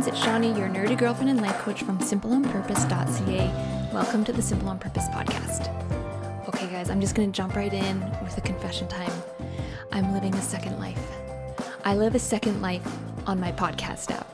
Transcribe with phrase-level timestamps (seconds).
[0.00, 3.90] friends, it's Shawna, your nerdy girlfriend and life coach from simpleonpurpose.ca.
[3.92, 5.68] Welcome to the Simple on Purpose podcast.
[6.46, 9.10] Okay, guys, I'm just gonna jump right in with a confession time.
[9.90, 11.04] I'm living a second life.
[11.84, 12.86] I live a second life
[13.26, 14.28] on my podcast app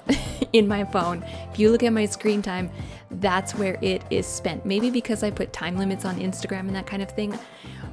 [0.52, 1.24] in my phone.
[1.50, 2.70] If you look at my screen time,
[3.10, 4.66] that's where it is spent.
[4.66, 7.38] Maybe because I put time limits on Instagram and that kind of thing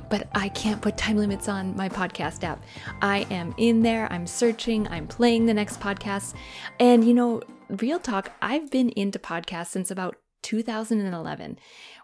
[0.09, 2.61] but I can't put time limits on my podcast app.
[3.01, 6.33] I am in there, I'm searching, I'm playing the next podcast.
[6.81, 7.41] And you know,
[7.79, 11.59] real talk, I've been into podcasts since about 2011.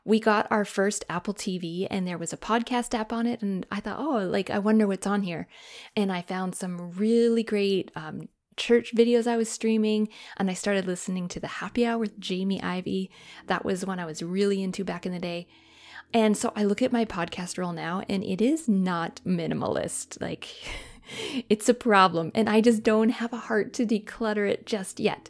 [0.06, 3.42] We got our first Apple TV and there was a podcast app on it.
[3.42, 5.48] And I thought, oh, like, I wonder what's on here.
[5.96, 10.88] And I found some really great um, church videos I was streaming, and I started
[10.88, 13.12] listening to the Happy Hour with Jamie Ivey.
[13.46, 15.48] That was one I was really into back in the day.
[16.14, 20.22] And so I look at my podcast role now and it is not minimalist.
[20.22, 20.48] Like,
[21.50, 22.32] it's a problem.
[22.34, 25.30] And I just don't have a heart to declutter it just yet.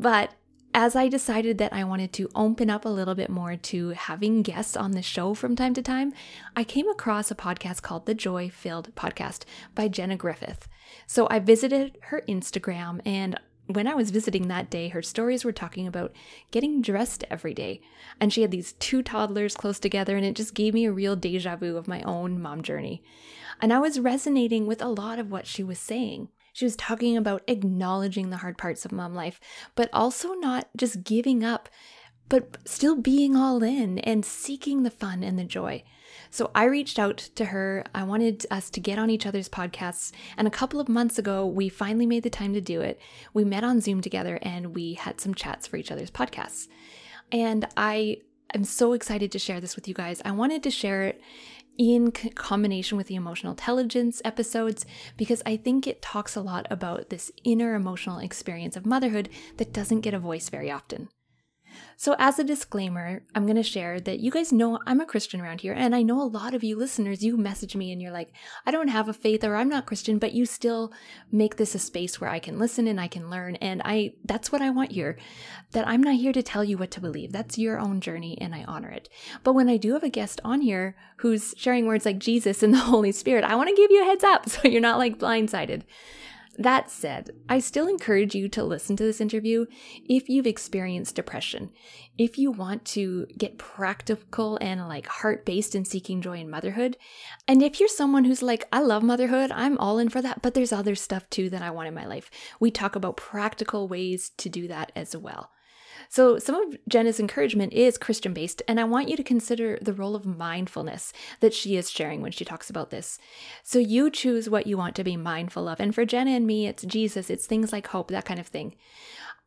[0.00, 0.32] But
[0.72, 4.40] as I decided that I wanted to open up a little bit more to having
[4.40, 6.14] guests on the show from time to time,
[6.56, 9.42] I came across a podcast called The Joy Filled Podcast
[9.74, 10.68] by Jenna Griffith.
[11.06, 15.52] So I visited her Instagram and when I was visiting that day, her stories were
[15.52, 16.12] talking about
[16.50, 17.80] getting dressed every day.
[18.18, 21.14] And she had these two toddlers close together, and it just gave me a real
[21.14, 23.00] deja vu of my own mom journey.
[23.60, 26.30] And I was resonating with a lot of what she was saying.
[26.52, 29.40] She was talking about acknowledging the hard parts of mom life,
[29.74, 31.68] but also not just giving up,
[32.28, 35.82] but still being all in and seeking the fun and the joy.
[36.30, 37.84] So I reached out to her.
[37.94, 40.12] I wanted us to get on each other's podcasts.
[40.36, 43.00] And a couple of months ago, we finally made the time to do it.
[43.34, 46.68] We met on Zoom together and we had some chats for each other's podcasts.
[47.32, 48.18] And I
[48.54, 50.22] am so excited to share this with you guys.
[50.24, 51.20] I wanted to share it
[51.78, 54.84] in combination with the emotional intelligence episodes
[55.16, 59.72] because I think it talks a lot about this inner emotional experience of motherhood that
[59.72, 61.08] doesn't get a voice very often.
[61.96, 65.40] So, as a disclaimer, I'm going to share that you guys know I'm a Christian
[65.40, 68.12] around here, and I know a lot of you listeners, you message me and you're
[68.12, 68.32] like,
[68.66, 70.92] I don't have a faith or I'm not Christian, but you still
[71.30, 73.56] make this a space where I can listen and I can learn.
[73.56, 75.18] And I that's what I want here.
[75.72, 77.32] That I'm not here to tell you what to believe.
[77.32, 79.08] That's your own journey and I honor it.
[79.44, 82.72] But when I do have a guest on here who's sharing words like Jesus and
[82.72, 85.18] the Holy Spirit, I want to give you a heads up so you're not like
[85.18, 85.82] blindsided.
[86.60, 89.64] That said, I still encourage you to listen to this interview
[90.04, 91.70] if you've experienced depression.
[92.18, 96.98] If you want to get practical and like heart based in seeking joy in motherhood.
[97.48, 100.52] And if you're someone who's like, I love motherhood, I'm all in for that, but
[100.52, 102.30] there's other stuff too that I want in my life.
[102.60, 105.52] We talk about practical ways to do that as well.
[106.12, 109.92] So, some of Jenna's encouragement is Christian based, and I want you to consider the
[109.92, 113.20] role of mindfulness that she is sharing when she talks about this.
[113.62, 115.78] So, you choose what you want to be mindful of.
[115.78, 118.74] And for Jenna and me, it's Jesus, it's things like hope, that kind of thing.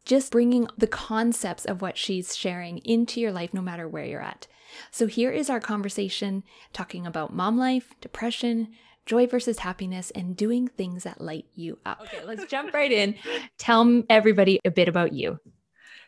[0.05, 4.21] Just bringing the concepts of what she's sharing into your life, no matter where you're
[4.21, 4.47] at.
[4.89, 8.69] So, here is our conversation talking about mom life, depression,
[9.05, 12.03] joy versus happiness, and doing things that light you up.
[12.03, 13.15] Okay, let's jump right in.
[13.57, 15.41] Tell everybody a bit about you.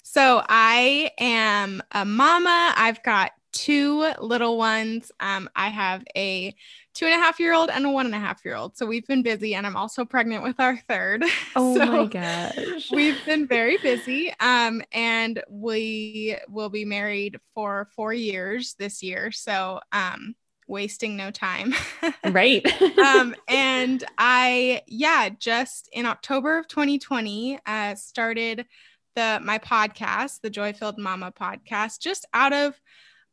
[0.08, 2.74] So I am a mama.
[2.78, 5.12] I've got two little ones.
[5.20, 6.54] Um, I have a
[6.94, 8.78] two and a half year old and a one and a half year old.
[8.78, 11.26] So we've been busy, and I'm also pregnant with our third.
[11.56, 12.92] Oh so my gosh.
[12.92, 14.32] We've been very busy.
[14.40, 19.32] Um, and we will be married for four years this year.
[19.32, 20.36] So, um,
[20.68, 21.74] wasting no time.
[22.26, 22.64] right.
[23.00, 28.66] um, and I, yeah, just in October of 2020, uh, started
[29.16, 32.80] the my podcast, the Joy Filled Mama podcast, just out of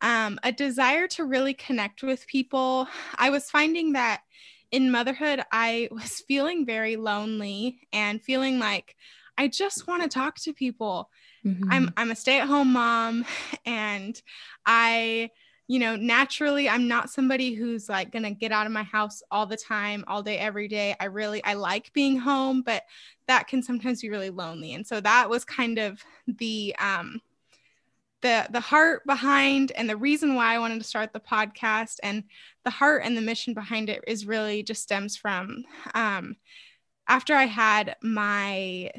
[0.00, 2.88] um, a desire to really connect with people.
[3.16, 4.22] I was finding that
[4.70, 8.96] in motherhood, I was feeling very lonely and feeling like
[9.38, 11.10] I just want to talk to people.
[11.44, 11.72] Mm-hmm.
[11.72, 13.24] I'm I'm a stay-at-home mom
[13.66, 14.20] and
[14.66, 15.30] I
[15.68, 19.22] you know, naturally I'm not somebody who's like going to get out of my house
[19.30, 20.94] all the time, all day every day.
[21.00, 22.84] I really I like being home, but
[23.28, 24.74] that can sometimes be really lonely.
[24.74, 27.20] And so that was kind of the um
[28.22, 32.24] the the heart behind and the reason why I wanted to start the podcast and
[32.64, 36.36] the heart and the mission behind it is really just stems from um
[37.08, 38.90] after I had my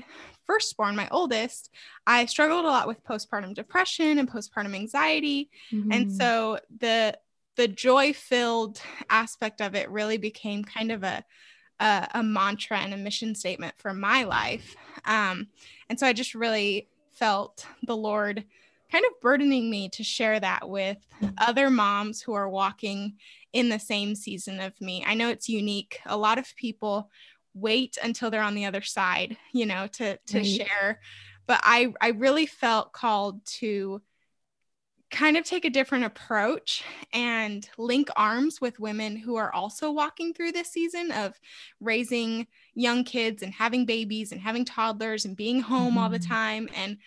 [0.46, 1.70] firstborn, my oldest,
[2.06, 5.50] I struggled a lot with postpartum depression and postpartum anxiety.
[5.72, 5.92] Mm-hmm.
[5.92, 7.18] And so the
[7.56, 11.24] the joy filled aspect of it really became kind of a,
[11.80, 14.76] a, a mantra and a mission statement for my life.
[15.06, 15.48] Um,
[15.88, 18.44] and so I just really felt the Lord
[18.92, 20.98] kind of burdening me to share that with
[21.38, 23.18] other moms who are walking
[23.52, 25.04] in the same season of me.
[25.06, 26.00] I know it's unique.
[26.06, 27.10] A lot of people
[27.54, 30.46] wait until they're on the other side, you know, to to right.
[30.46, 31.00] share.
[31.46, 34.02] but I I really felt called to
[35.14, 36.84] kind of take a different approach
[37.14, 41.40] and link arms with women who are also walking through this season of
[41.80, 45.98] raising young kids and having babies and having toddlers and being home mm-hmm.
[46.00, 46.34] all the mm-hmm.
[46.34, 46.98] time and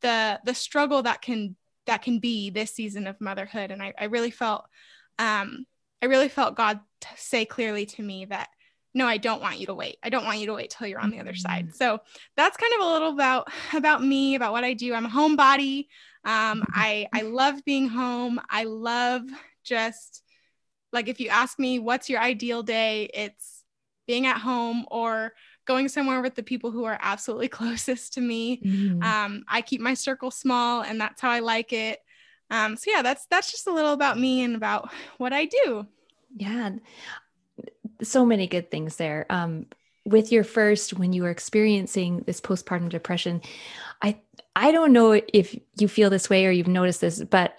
[0.00, 1.54] the the struggle that can
[1.86, 4.66] that can be this season of motherhood and I, I really felt
[5.20, 5.64] um
[6.02, 6.80] I really felt God
[7.14, 8.48] say clearly to me that
[8.94, 11.00] no i don't want you to wait i don't want you to wait till you're
[11.00, 11.74] on the other side mm-hmm.
[11.74, 11.98] so
[12.36, 15.86] that's kind of a little about about me about what i do i'm a homebody
[16.24, 18.40] um, I I love being home.
[18.48, 19.22] I love
[19.64, 20.22] just
[20.92, 23.64] like if you ask me what's your ideal day, it's
[24.06, 25.32] being at home or
[25.64, 28.60] going somewhere with the people who are absolutely closest to me.
[28.64, 29.02] Mm-hmm.
[29.02, 31.98] Um, I keep my circle small, and that's how I like it.
[32.50, 35.86] Um, so yeah, that's that's just a little about me and about what I do.
[36.36, 36.70] Yeah,
[38.02, 39.26] so many good things there.
[39.30, 39.66] Um,
[40.04, 43.40] with your first, when you were experiencing this postpartum depression,
[44.00, 44.18] I
[44.54, 47.56] I don't know if you feel this way or you've noticed this, but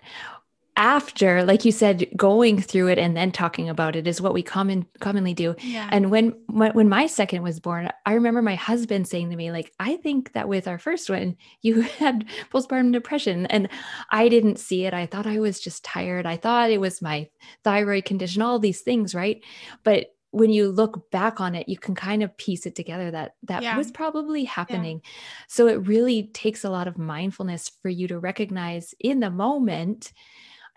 [0.76, 4.42] after like you said going through it and then talking about it is what we
[4.42, 5.56] common commonly do.
[5.60, 5.88] Yeah.
[5.92, 9.72] and when when my second was born i remember my husband saying to me like
[9.80, 13.46] i think that with our first one you had postpartum depression.
[13.48, 13.70] And
[14.10, 14.96] i didn't see it.
[14.96, 16.26] I thought i was just tired.
[16.26, 17.30] I thought it was my
[17.64, 19.44] thyroid condition all these things right?
[19.84, 23.36] But when you look back on it you can kind of piece it together that
[23.44, 23.78] that yeah.
[23.78, 25.10] was probably happening yeah.
[25.48, 30.12] so it really takes a lot of mindfulness for you to recognize in the moment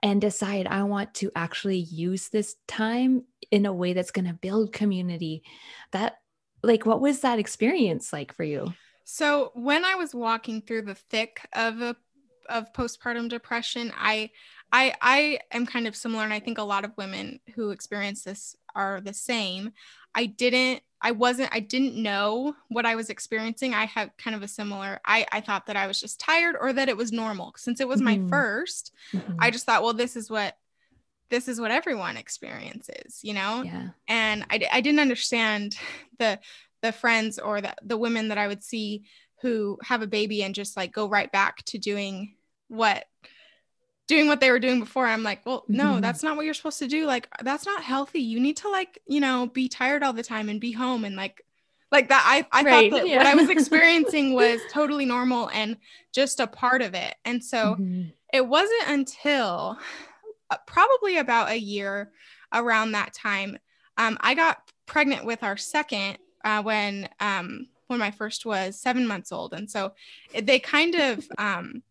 [0.03, 4.35] and decide i want to actually use this time in a way that's going to
[4.35, 5.43] build community
[5.91, 6.19] that
[6.63, 8.75] like what was that experience like for you
[9.05, 11.97] so when i was walking through the thick of a
[12.51, 14.31] of postpartum depression i
[14.73, 18.23] I I am kind of similar, and I think a lot of women who experience
[18.23, 19.73] this are the same.
[20.15, 23.75] I didn't I wasn't I didn't know what I was experiencing.
[23.75, 26.73] I had kind of a similar I I thought that I was just tired or
[26.73, 27.55] that it was normal.
[27.57, 28.29] Since it was mm-hmm.
[28.29, 29.37] my 1st mm-hmm.
[29.39, 30.57] I just thought, well, this is what
[31.29, 33.63] this is what everyone experiences, you know?
[33.63, 33.89] Yeah.
[34.09, 35.77] And I I didn't understand
[36.19, 36.39] the
[36.83, 39.05] the friends or the the women that I would see
[39.43, 42.35] who have a baby and just like go right back to doing
[42.69, 43.05] what
[44.07, 46.01] doing what they were doing before i'm like well no mm-hmm.
[46.01, 48.99] that's not what you're supposed to do like that's not healthy you need to like
[49.07, 51.43] you know be tired all the time and be home and like
[51.93, 52.91] like that i, I right.
[52.91, 53.19] thought that yeah.
[53.19, 55.77] what i was experiencing was totally normal and
[56.13, 58.09] just a part of it and so mm-hmm.
[58.33, 59.79] it wasn't until
[60.51, 62.13] uh, probably about a year
[62.53, 63.59] around that time
[63.99, 69.07] um, i got pregnant with our second uh, when um, when my first was seven
[69.07, 69.93] months old and so
[70.43, 71.83] they kind of um,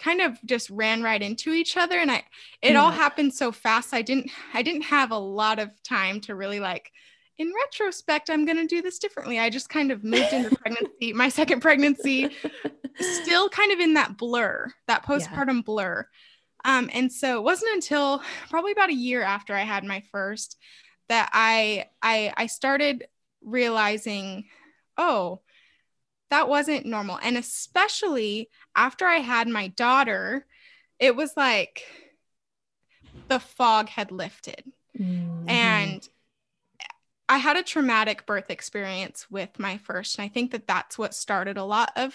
[0.00, 2.22] kind of just ran right into each other and i
[2.62, 6.34] it all happened so fast i didn't i didn't have a lot of time to
[6.34, 6.90] really like
[7.38, 9.38] in retrospect i'm going to do this differently.
[9.38, 12.28] I just kind of moved into pregnancy my second pregnancy
[13.00, 15.62] still kind of in that blur that postpartum yeah.
[15.62, 16.06] blur.
[16.62, 18.20] Um, and so it wasn't until
[18.50, 20.58] probably about a year after i had my first
[21.08, 23.06] that i i i started
[23.42, 24.44] realizing
[24.98, 25.40] oh
[26.30, 27.18] that wasn't normal.
[27.22, 30.46] And especially after I had my daughter,
[30.98, 31.84] it was like
[33.28, 34.64] the fog had lifted.
[34.98, 35.48] Mm-hmm.
[35.48, 36.08] And
[37.30, 41.14] I had a traumatic birth experience with my first and I think that that's what
[41.14, 42.12] started a lot of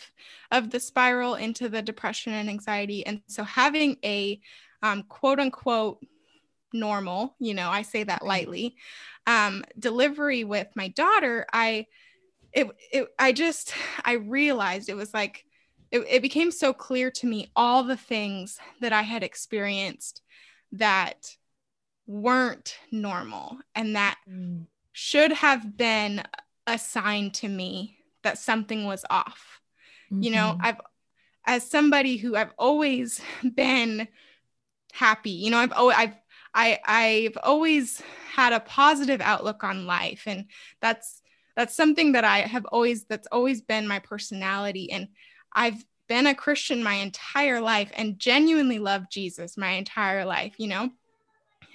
[0.51, 4.41] of the spiral into the depression and anxiety and so having a
[4.83, 6.05] um, quote unquote
[6.73, 8.75] normal you know I say that lightly
[9.25, 11.85] um, delivery with my daughter I
[12.55, 15.45] it, it I just I realized it was like
[15.91, 20.21] it, it became so clear to me all the things that I had experienced
[20.71, 21.35] that
[22.07, 24.65] weren't normal and that mm.
[24.93, 26.23] should have been
[26.65, 29.59] a sign to me that something was off.
[30.11, 30.23] Mm-hmm.
[30.23, 30.65] You know, mm-hmm.
[30.65, 30.81] I've
[31.45, 33.21] as somebody who I've always
[33.55, 34.07] been
[34.93, 35.31] happy.
[35.31, 36.15] You know, I've always I've
[36.53, 38.01] I I've always
[38.33, 40.45] had a positive outlook on life and
[40.79, 41.21] that's
[41.55, 45.07] that's something that I have always that's always been my personality and
[45.53, 50.67] I've been a Christian my entire life and genuinely loved Jesus my entire life, you
[50.67, 50.89] know,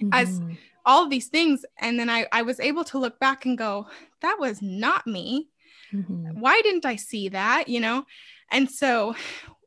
[0.01, 0.09] mm-hmm.
[0.13, 0.39] as
[0.85, 1.65] all of these things.
[1.79, 3.87] And then I, I was able to look back and go,
[4.21, 5.49] that was not me.
[5.93, 6.39] Mm-hmm.
[6.39, 7.67] Why didn't I see that?
[7.67, 8.05] You know?
[8.49, 9.15] And so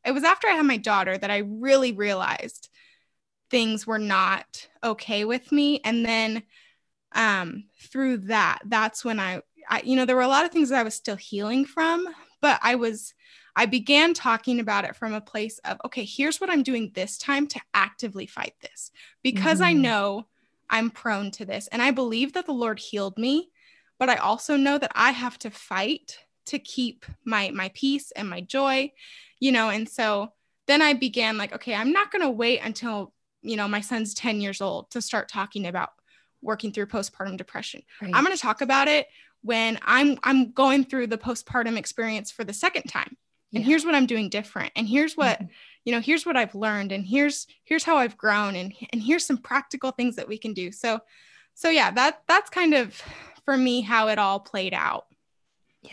[0.05, 2.69] it was after I had my daughter that I really realized
[3.51, 5.81] things were not okay with me.
[5.85, 6.43] And then
[7.13, 10.69] um, through that, that's when I I, you know, there were a lot of things
[10.69, 12.07] that I was still healing from,
[12.41, 13.15] but I was,
[13.57, 17.19] I began talking about it from a place of, okay, here's what I'm doing this
[17.19, 18.91] time to actively fight this
[19.23, 19.69] because mm-hmm.
[19.69, 20.27] I know
[20.71, 21.69] I'm prone to this.
[21.69, 23.51] And I believe that the Lord healed me,
[23.99, 28.29] but I also know that I have to fight to keep my my peace and
[28.29, 28.93] my joy
[29.41, 30.33] you know and so
[30.67, 34.15] then i began like okay i'm not going to wait until you know my son's
[34.15, 35.91] 10 years old to start talking about
[36.43, 38.11] working through postpartum depression right.
[38.15, 39.07] i'm going to talk about it
[39.45, 43.17] when i'm i'm going through the postpartum experience for the second time.
[43.53, 43.69] And yeah.
[43.69, 44.73] here's what i'm doing different.
[44.75, 45.53] And here's what mm-hmm.
[45.85, 46.91] you know here's what i've learned.
[46.91, 48.57] And here's here's how i've grown.
[48.57, 50.73] And and here's some practical things that we can do.
[50.73, 51.01] So
[51.55, 53.01] so yeah that that's kind of
[53.45, 55.05] for me how it all played out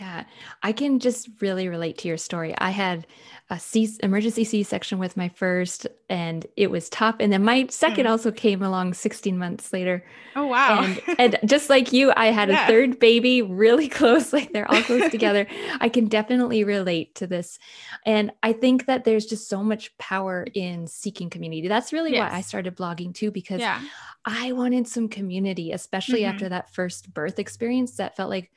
[0.00, 0.24] yeah,
[0.62, 2.54] I can just really relate to your story.
[2.56, 3.06] I had
[3.50, 7.16] a C emergency C section with my first, and it was tough.
[7.20, 8.10] And then my second mm.
[8.10, 10.04] also came along 16 months later.
[10.34, 10.82] Oh wow!
[10.82, 12.64] And, and just like you, I had yeah.
[12.64, 15.46] a third baby really close, like they're all close together.
[15.80, 17.58] I can definitely relate to this,
[18.06, 21.68] and I think that there's just so much power in seeking community.
[21.68, 22.30] That's really yes.
[22.30, 23.82] why I started blogging too, because yeah.
[24.24, 26.32] I wanted some community, especially mm-hmm.
[26.32, 28.50] after that first birth experience that felt like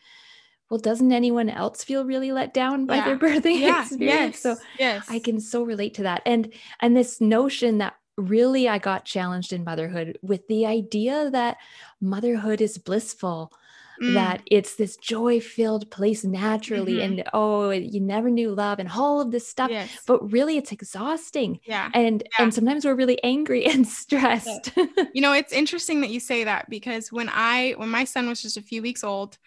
[0.69, 3.05] well, doesn't anyone else feel really let down by yeah.
[3.05, 3.81] their birthing yeah.
[3.81, 4.35] experience?
[4.35, 4.41] Yes.
[4.41, 5.05] So yes.
[5.09, 6.21] I can so relate to that.
[6.25, 11.57] And and this notion that really I got challenged in motherhood with the idea that
[12.01, 13.51] motherhood is blissful.
[14.01, 14.13] Mm.
[14.15, 17.19] That it's this joy filled place naturally, mm-hmm.
[17.19, 19.71] and oh, you never knew love and all of this stuff.
[19.71, 19.89] Yes.
[20.05, 21.61] But really, it's exhausting.
[21.63, 21.91] Yeah.
[21.93, 22.43] And yeah.
[22.43, 24.71] and sometimes we're really angry and stressed.
[25.13, 28.41] You know, it's interesting that you say that because when I when my son was
[28.41, 29.37] just a few weeks old,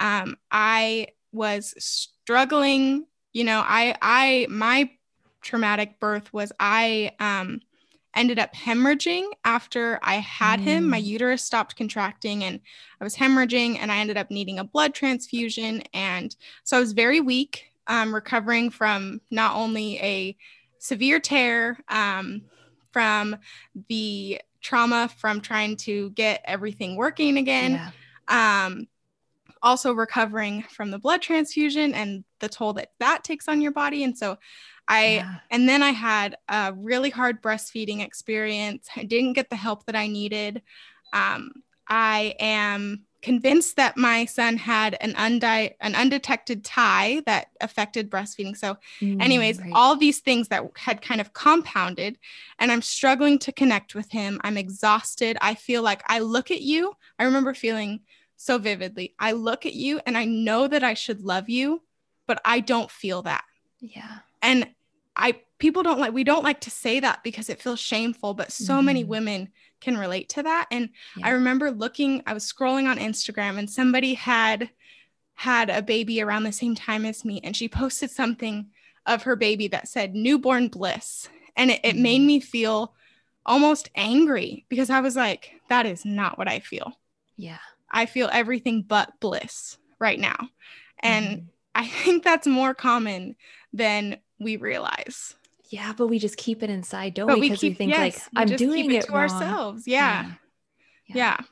[0.00, 3.06] um, I was struggling.
[3.32, 4.90] You know, I, I, my
[5.42, 7.60] traumatic birth was I um,
[8.14, 10.64] ended up hemorrhaging after I had mm.
[10.64, 10.90] him.
[10.90, 11.04] My mm.
[11.04, 12.60] uterus stopped contracting and
[13.00, 15.82] I was hemorrhaging and I ended up needing a blood transfusion.
[15.94, 16.34] And
[16.64, 20.36] so I was very weak, um, recovering from not only a
[20.78, 22.42] severe tear, um,
[22.92, 23.36] from
[23.88, 27.72] the trauma from trying to get everything working again.
[27.72, 28.66] Yeah.
[28.66, 28.86] Um,
[29.62, 34.04] also recovering from the blood transfusion and the toll that that takes on your body.
[34.04, 34.38] And so
[34.88, 35.34] I, yeah.
[35.50, 38.88] and then I had a really hard breastfeeding experience.
[38.96, 40.62] I didn't get the help that I needed.
[41.12, 41.52] Um,
[41.88, 48.56] I am convinced that my son had an undi- an undetected tie that affected breastfeeding.
[48.56, 49.70] So, mm, anyways, right.
[49.72, 52.18] all these things that had kind of compounded,
[52.58, 54.40] and I'm struggling to connect with him.
[54.42, 55.38] I'm exhausted.
[55.40, 56.94] I feel like I look at you.
[57.18, 58.00] I remember feeling
[58.36, 59.14] so vividly.
[59.18, 61.82] I look at you and I know that I should love you,
[62.26, 63.44] but I don't feel that.
[63.80, 64.18] Yeah.
[64.40, 64.68] And
[65.16, 68.50] I people don't like we don't like to say that because it feels shameful, but
[68.50, 68.86] so mm-hmm.
[68.86, 70.66] many women can relate to that.
[70.70, 71.26] And yeah.
[71.26, 74.70] I remember looking, I was scrolling on Instagram and somebody had
[75.34, 78.70] had a baby around the same time as me and she posted something
[79.06, 81.28] of her baby that said newborn bliss.
[81.56, 82.02] And it, it mm-hmm.
[82.02, 82.94] made me feel
[83.44, 86.92] almost angry because I was like, that is not what I feel.
[87.36, 87.58] Yeah.
[87.92, 90.48] I feel everything but bliss right now.
[91.00, 91.44] And mm.
[91.74, 93.36] I think that's more common
[93.72, 95.34] than we realize.
[95.70, 97.48] Yeah, but we just keep it inside, don't but we?
[97.48, 99.22] Because we, we, think yes, like I'm doing it, it to wrong.
[99.22, 99.86] ourselves.
[99.86, 100.22] Yeah.
[100.22, 100.34] yeah.
[101.06, 101.14] yeah.
[101.38, 101.46] yeah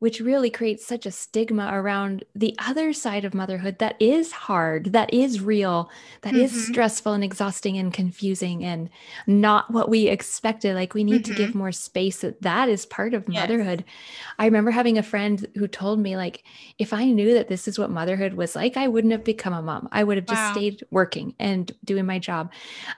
[0.00, 4.92] which really creates such a stigma around the other side of motherhood that is hard,
[4.92, 5.90] that is real,
[6.22, 6.42] that mm-hmm.
[6.42, 8.88] is stressful and exhausting and confusing and
[9.26, 10.74] not what we expected.
[10.74, 11.32] Like we need mm-hmm.
[11.32, 11.58] to give mm-hmm.
[11.58, 13.84] more space that that is part of motherhood.
[13.86, 13.96] Yes.
[14.38, 16.44] I remember having a friend who told me like
[16.78, 19.60] if I knew that this is what motherhood was like, I wouldn't have become a
[19.60, 19.86] mom.
[19.92, 20.52] I would have just wow.
[20.52, 22.50] stayed working and doing my job.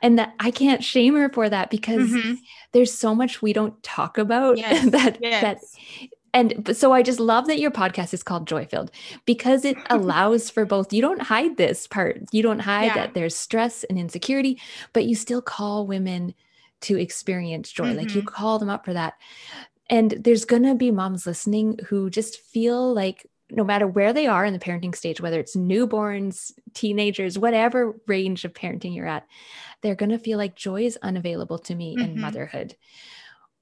[0.03, 2.35] And that I can't shame her for that because mm-hmm.
[2.71, 4.89] there's so much we don't talk about yes.
[4.91, 5.43] that yes.
[5.43, 5.59] that
[6.35, 8.91] and so I just love that your podcast is called Joy Filled
[9.27, 10.93] because it allows for both.
[10.93, 12.23] You don't hide this part.
[12.33, 12.95] You don't hide yeah.
[12.95, 14.61] that there's stress and insecurity,
[14.93, 16.35] but you still call women
[16.83, 17.89] to experience joy.
[17.89, 17.99] Mm-hmm.
[17.99, 18.35] Like you mm-hmm.
[18.35, 19.15] call them up for that.
[19.91, 24.27] And there's going to be moms listening who just feel like no matter where they
[24.27, 29.27] are in the parenting stage, whether it's newborns, teenagers, whatever range of parenting you're at,
[29.83, 32.13] they're going to feel like joy is unavailable to me mm-hmm.
[32.13, 32.75] in motherhood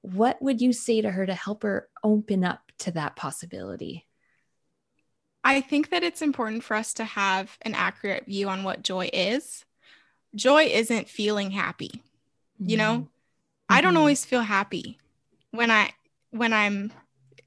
[0.01, 4.07] what would you say to her to help her open up to that possibility?
[5.43, 9.09] I think that it's important for us to have an accurate view on what joy
[9.11, 9.65] is.
[10.35, 12.03] Joy isn't feeling happy.
[12.63, 13.03] You know, mm-hmm.
[13.69, 13.97] I don't mm-hmm.
[13.97, 14.99] always feel happy
[15.49, 15.93] when I
[16.29, 16.91] when I'm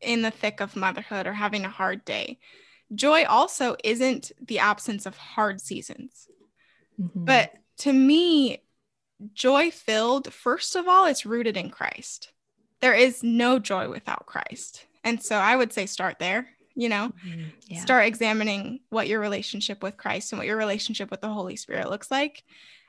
[0.00, 2.38] in the thick of motherhood or having a hard day.
[2.92, 6.28] Joy also isn't the absence of hard seasons.
[7.00, 7.24] Mm-hmm.
[7.24, 8.62] But to me,
[9.32, 12.32] joy filled, first of all, it's rooted in Christ
[12.80, 14.86] there is no joy without Christ.
[15.02, 17.44] And so I would say start there, you know, mm-hmm.
[17.68, 17.80] yeah.
[17.80, 21.90] start examining what your relationship with Christ and what your relationship with the Holy Spirit
[21.90, 22.42] looks like.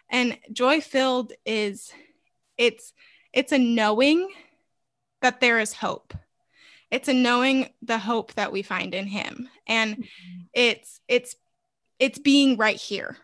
[0.09, 1.91] And joy filled is
[2.57, 2.93] it's
[3.33, 4.29] it's a knowing
[5.21, 6.13] that there is hope.
[6.91, 9.49] It's a knowing the hope that we find in him.
[9.67, 10.41] And mm-hmm.
[10.53, 11.35] it's it's
[11.99, 13.17] it's being right here.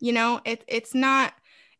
[0.00, 1.32] You know, it, it's not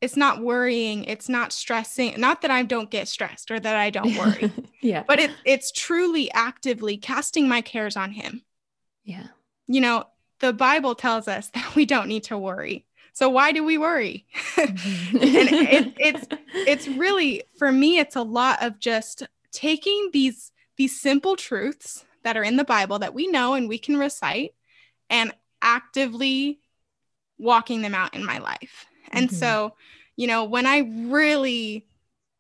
[0.02, 3.88] it's not worrying it's not stressing not that i don't get stressed or that i
[3.88, 5.04] don't worry yeah.
[5.06, 8.42] but it, it's truly actively casting my cares on him.
[9.04, 9.28] Yeah.
[9.66, 10.04] You know
[10.40, 12.84] the bible tells us that we don't need to worry.
[13.14, 14.26] So why do we worry?
[14.56, 15.16] Mm-hmm.
[15.22, 21.00] and it, it's it's really for me it's a lot of just taking these these
[21.00, 24.54] simple truths that are in the bible that we know and we can recite
[25.10, 26.58] and actively
[27.38, 29.36] walking them out in my life and mm-hmm.
[29.36, 29.74] so,
[30.16, 31.86] you know, when I really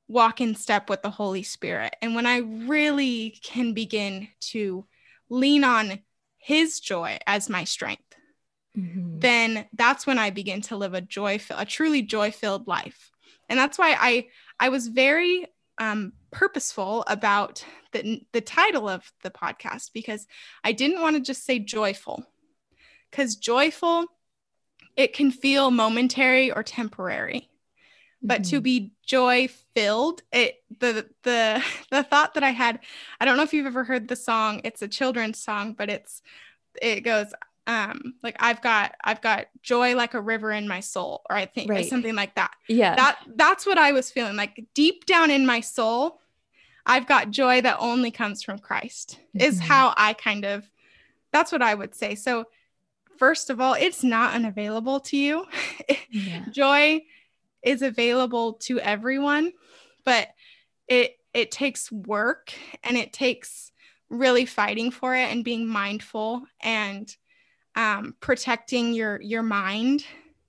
[0.08, 4.84] walk in step with the Holy Spirit and when I really can begin to
[5.28, 6.00] lean on
[6.38, 8.16] His joy as my strength,
[8.76, 9.18] mm-hmm.
[9.20, 13.10] then that's when I begin to live a joy, a truly joy filled life.
[13.48, 14.28] And that's why I,
[14.60, 15.46] I was very
[15.78, 20.26] um, purposeful about the, the title of the podcast because
[20.64, 22.24] I didn't want to just say joyful
[23.10, 24.06] because joyful
[24.96, 27.48] it can feel momentary or temporary
[28.22, 28.50] but mm-hmm.
[28.56, 32.78] to be joy filled it the the the thought that i had
[33.20, 36.22] i don't know if you've ever heard the song it's a children's song but it's
[36.80, 37.32] it goes
[37.66, 41.46] um like i've got i've got joy like a river in my soul or i
[41.46, 41.88] think right.
[41.88, 45.60] something like that yeah that that's what i was feeling like deep down in my
[45.60, 46.18] soul
[46.86, 49.46] i've got joy that only comes from christ mm-hmm.
[49.46, 50.68] is how i kind of
[51.32, 52.46] that's what i would say so
[53.18, 55.46] first of all, it's not unavailable to you.
[56.10, 56.44] Yeah.
[56.52, 57.02] Joy
[57.62, 59.52] is available to everyone,
[60.04, 60.28] but
[60.88, 62.52] it it takes work
[62.82, 63.72] and it takes
[64.10, 67.14] really fighting for it and being mindful and
[67.74, 70.04] um, protecting your your mind.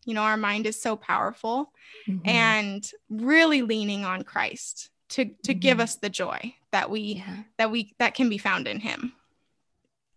[0.05, 1.71] You know, our mind is so powerful,
[2.07, 2.27] mm-hmm.
[2.27, 5.59] and really leaning on Christ to to mm-hmm.
[5.59, 7.43] give us the joy that we yeah.
[7.57, 9.13] that we that can be found in Him.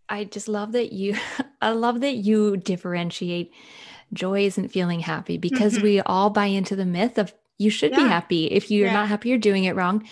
[0.09, 1.17] I just love that you
[1.61, 3.53] I love that you differentiate
[4.13, 5.83] joy isn't feeling happy because mm-hmm.
[5.83, 7.99] we all buy into the myth of you should yeah.
[7.99, 8.47] be happy.
[8.47, 8.93] If you're yeah.
[8.93, 10.07] not happy, you're doing it wrong.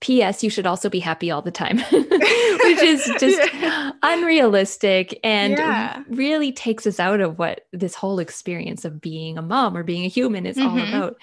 [0.00, 0.42] P.S.
[0.42, 3.90] You should also be happy all the time, which is just yeah.
[4.02, 9.76] unrealistic and really takes us out of what this whole experience of being a mom
[9.76, 10.68] or being a human is mm-hmm.
[10.68, 11.16] all about.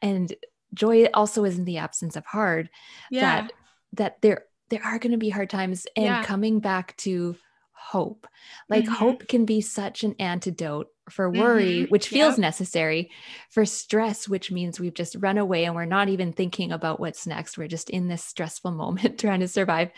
[0.00, 0.34] And
[0.72, 2.70] joy also isn't the absence of hard.
[3.10, 3.20] Yeah.
[3.42, 3.52] That
[3.94, 6.24] that there there are going to be hard times and yeah.
[6.24, 7.36] coming back to
[7.74, 8.26] hope
[8.70, 8.94] like mm-hmm.
[8.94, 11.90] hope can be such an antidote for worry mm-hmm.
[11.90, 12.38] which feels yep.
[12.38, 13.10] necessary
[13.50, 17.26] for stress which means we've just run away and we're not even thinking about what's
[17.26, 19.90] next we're just in this stressful moment trying to survive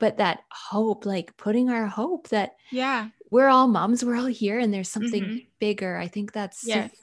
[0.00, 4.58] but that hope like putting our hope that yeah we're all moms we're all here
[4.58, 5.36] and there's something mm-hmm.
[5.60, 6.90] bigger i think that's yes.
[6.90, 6.96] super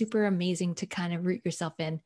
[0.00, 2.00] super amazing to kind of root yourself in.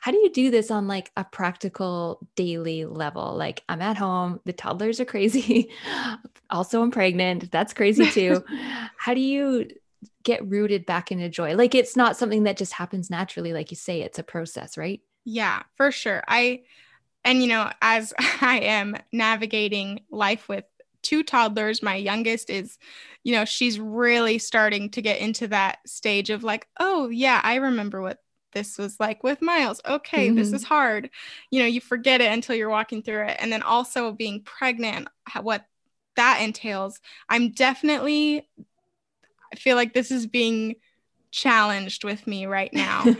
[0.00, 3.36] How do you do this on like a practical daily level?
[3.36, 5.68] Like I'm at home, the toddlers are crazy.
[6.50, 7.50] also, I'm pregnant.
[7.52, 8.42] That's crazy too.
[8.96, 9.68] How do you
[10.22, 11.54] get rooted back into joy?
[11.54, 13.52] Like it's not something that just happens naturally.
[13.52, 15.02] Like you say, it's a process, right?
[15.26, 16.24] Yeah, for sure.
[16.26, 16.62] I,
[17.26, 20.64] and you know, as I am navigating life with
[21.04, 21.82] two toddlers.
[21.82, 22.78] My youngest is,
[23.22, 27.56] you know, she's really starting to get into that stage of like, oh, yeah, I
[27.56, 28.18] remember what
[28.52, 29.80] this was like with Miles.
[29.86, 30.36] Okay, mm-hmm.
[30.36, 31.10] this is hard.
[31.50, 33.36] You know, you forget it until you're walking through it.
[33.38, 35.08] And then also being pregnant,
[35.42, 35.66] what
[36.16, 37.00] that entails.
[37.28, 38.48] I'm definitely,
[39.52, 40.76] I feel like this is being
[41.34, 43.02] challenged with me right now.
[43.02, 43.16] um,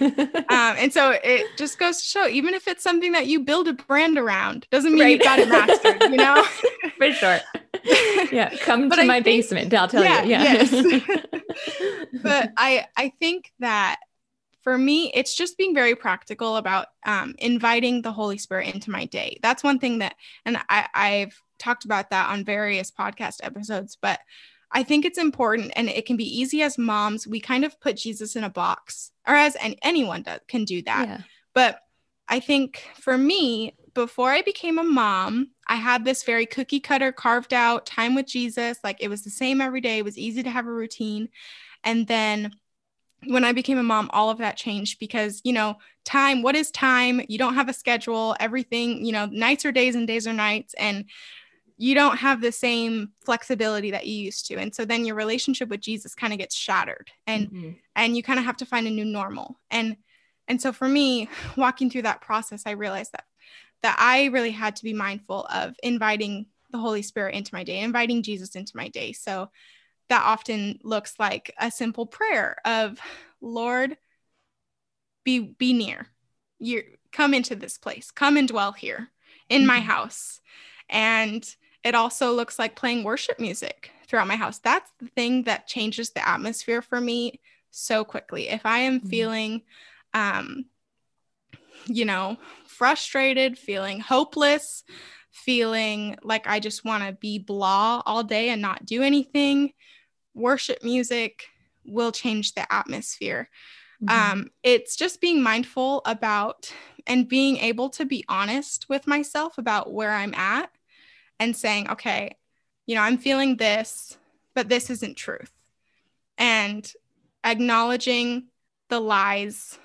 [0.49, 3.73] and so it just goes to show, even if it's something that you build a
[3.73, 5.13] brand around, doesn't mean right.
[5.13, 6.45] you've got it mastered, you know?
[6.97, 7.41] For sure.
[8.33, 8.51] Yeah.
[8.63, 9.73] Come to I my think, basement.
[9.75, 10.31] I'll tell yeah, you.
[10.31, 10.43] Yeah.
[10.43, 11.03] Yes.
[12.23, 14.01] but I, I think that
[14.63, 19.05] for me, it's just being very practical about um, inviting the Holy Spirit into my
[19.05, 19.39] day.
[19.43, 24.19] That's one thing that, and I, I've talked about that on various podcast episodes, but
[24.73, 27.27] I think it's important and it can be easy as moms.
[27.27, 30.83] We kind of put Jesus in a box, or as and anyone does, can do
[30.83, 31.09] that.
[31.09, 31.21] Yeah.
[31.55, 31.79] But
[32.27, 37.13] I think for me, before I became a mom, I had this very cookie cutter
[37.13, 38.79] carved out time with Jesus.
[38.85, 41.29] Like it was the same every day, it was easy to have a routine.
[41.83, 42.53] And then
[43.27, 46.71] when I became a mom, all of that changed because, you know, time, what is
[46.71, 47.23] time?
[47.29, 50.75] You don't have a schedule, everything, you know, nights are days and days are nights.
[50.75, 51.07] And
[51.77, 55.69] you don't have the same flexibility that you used to and so then your relationship
[55.69, 57.71] with jesus kind of gets shattered and mm-hmm.
[57.97, 59.97] and you kind of have to find a new normal and
[60.47, 63.25] and so for me walking through that process i realized that
[63.85, 67.81] that i really had to be mindful of inviting the holy spirit into my day
[67.81, 69.51] inviting jesus into my day so
[70.09, 72.99] that often looks like a simple prayer of
[73.41, 73.97] lord
[75.25, 76.09] be be near
[76.59, 79.09] you come into this place come and dwell here
[79.49, 79.69] in mm-hmm.
[79.69, 80.41] my house
[80.91, 84.59] and it also looks like playing worship music throughout my house.
[84.59, 88.49] That's the thing that changes the atmosphere for me so quickly.
[88.49, 89.09] If I am mm-hmm.
[89.09, 89.63] feeling,
[90.15, 90.65] um,
[91.87, 92.39] you know,
[92.75, 94.85] frustrated, feeling hopeless,
[95.31, 99.73] feeling like I just want to be blah all day and not do anything,
[100.35, 101.47] worship music
[101.85, 103.49] will change the atmosphere.
[104.03, 104.33] Mm-hmm.
[104.33, 106.73] Um, it's just being mindful about
[107.07, 110.71] and being able to be honest with myself about where I'm at
[111.39, 112.37] and saying, okay,
[112.87, 114.17] you know, I'm feeling this,
[114.55, 115.53] but this isn't truth.
[116.39, 116.91] And
[117.45, 118.49] acknowledging
[118.89, 119.79] the lies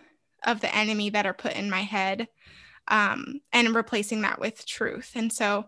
[0.44, 2.28] of the enemy that are put in my head
[2.90, 5.12] um, and replacing that with truth.
[5.16, 5.66] And so,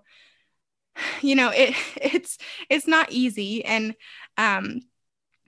[1.22, 2.38] you know, it it's
[2.70, 3.96] it's not easy, and
[4.38, 4.82] um,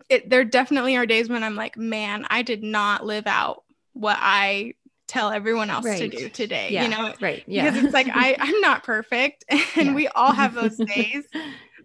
[0.09, 4.17] it there definitely are days when I'm like, man, I did not live out what
[4.19, 4.73] I
[5.07, 6.11] tell everyone else right.
[6.11, 6.69] to do today.
[6.71, 6.83] Yeah.
[6.83, 7.43] You know, right?
[7.45, 9.93] Yeah, because it's like I I'm not perfect, and yeah.
[9.93, 11.25] we all have those days.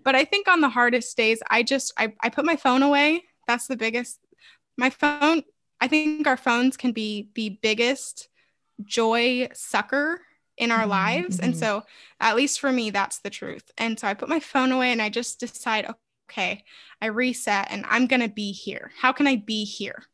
[0.05, 3.25] but I think on the hardest days, I just I I put my phone away.
[3.47, 4.19] That's the biggest.
[4.77, 5.43] My phone.
[5.81, 8.29] I think our phones can be the biggest
[8.85, 10.21] joy sucker
[10.57, 10.91] in our mm-hmm.
[10.91, 11.41] lives.
[11.41, 11.61] And mm-hmm.
[11.61, 11.83] so,
[12.21, 13.71] at least for me, that's the truth.
[13.79, 15.87] And so, I put my phone away and I just decide,
[16.31, 16.65] okay,
[17.01, 18.91] I reset and I'm going to be here.
[18.99, 20.05] How can I be here?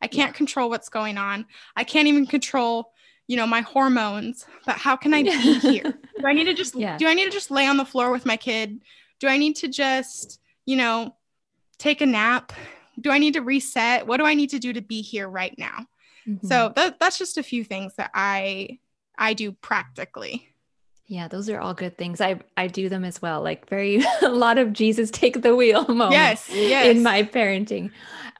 [0.00, 0.36] I can't yeah.
[0.36, 1.46] control what's going on.
[1.76, 2.92] I can't even control,
[3.28, 5.82] you know, my hormones, but how can I be here?
[6.18, 6.96] Do I need to just yeah.
[6.98, 8.80] do I need to just lay on the floor with my kid?
[9.18, 11.16] Do I need to just, you know,
[11.78, 12.52] take a nap?
[13.00, 14.06] Do I need to reset?
[14.06, 15.86] What do I need to do to be here right now?
[16.26, 16.46] Mm-hmm.
[16.46, 18.78] So that, that's just a few things that I
[19.18, 20.48] I do practically.
[21.06, 22.20] Yeah, those are all good things.
[22.20, 23.42] I I do them as well.
[23.42, 26.86] Like very a lot of Jesus take the wheel moments yes, yes.
[26.86, 27.90] in my parenting.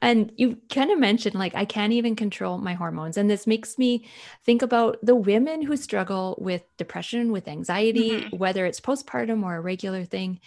[0.01, 3.15] And you kind of mentioned like I can't even control my hormones.
[3.15, 4.05] And this makes me
[4.43, 8.37] think about the women who struggle with depression, with anxiety, mm-hmm.
[8.37, 10.39] whether it's postpartum or a regular thing.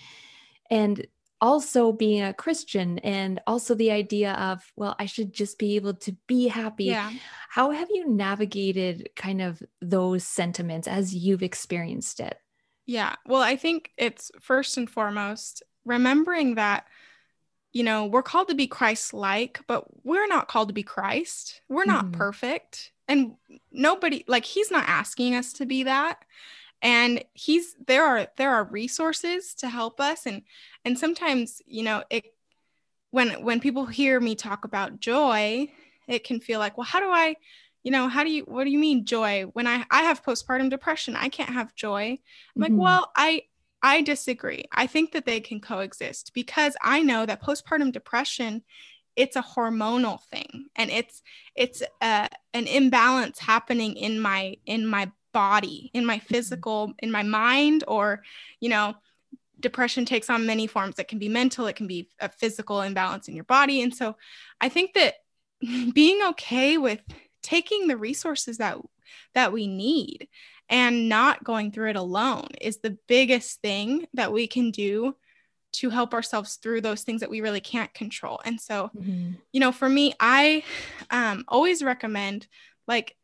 [0.71, 1.07] And
[1.41, 5.95] also being a Christian and also the idea of, well, I should just be able
[5.95, 6.85] to be happy.
[6.87, 7.11] Yeah.
[7.51, 12.39] How have you navigated kind of those sentiments as you've experienced it?
[12.87, 13.17] Yeah.
[13.27, 16.87] Well, I think it's first and foremost remembering that,
[17.73, 21.61] you know, we're called to be Christ like, but we're not called to be Christ.
[21.69, 22.19] We're not mm-hmm.
[22.19, 22.93] perfect.
[23.09, 23.35] And
[23.71, 26.25] nobody, like, he's not asking us to be that
[26.83, 30.27] and he's there are there are resources to help us.
[30.27, 30.43] And
[30.85, 32.25] and sometimes you know it
[33.11, 35.69] when when people hear me talk about joy
[36.09, 37.35] it can feel like well how do i
[37.83, 39.45] you know how do you what do you mean joy?
[39.53, 42.19] When i i have postpartum depression i can't have joy.
[42.57, 42.63] I'm mm-hmm.
[42.63, 43.43] like well i
[43.83, 44.65] i disagree.
[44.73, 48.63] I think that they can coexist because i know that postpartum depression
[49.15, 51.23] it's a hormonal thing and it's
[51.55, 56.35] it's a, uh, an imbalance happening in my in my body, in my mm-hmm.
[56.35, 58.23] physical, in my mind, or,
[58.59, 58.95] you know,
[59.61, 60.99] depression takes on many forms.
[60.99, 63.83] It can be mental, it can be a physical imbalance in your body.
[63.83, 64.17] And so
[64.63, 65.17] I think that
[65.95, 67.03] being okay with
[67.43, 68.79] taking the resources that
[69.35, 70.27] that we need
[70.71, 75.15] and not going through it alone is the biggest thing that we can do
[75.73, 78.41] to help ourselves through those things that we really can't control.
[78.47, 79.33] And so, mm-hmm.
[79.53, 80.65] you know, for me, I
[81.11, 82.47] um, always recommend
[82.89, 83.17] like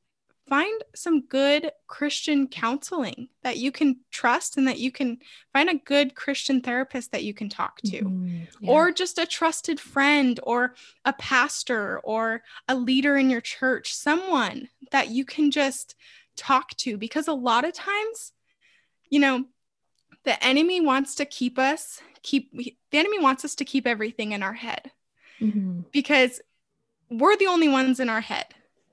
[0.49, 5.19] find some good Christian counseling that you can trust and that you can
[5.53, 8.41] find a good Christian therapist that you can talk to, mm-hmm.
[8.61, 8.71] yeah.
[8.71, 10.75] or just a trusted friend, or
[11.05, 15.95] a pastor, or a leader in your church, someone that you can just
[16.37, 16.97] talk to.
[16.97, 18.33] Because a lot of times,
[19.11, 19.45] you know,
[20.25, 24.43] the enemy wants to keep us, keep the enemy wants us to keep everything in
[24.43, 24.91] our head
[25.41, 25.81] mm-hmm.
[25.93, 26.41] because
[27.11, 28.47] we're the only ones in our head.